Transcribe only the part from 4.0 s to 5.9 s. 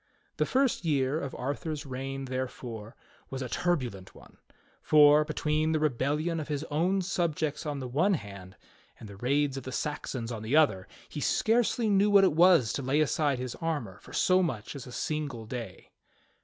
one; for, between the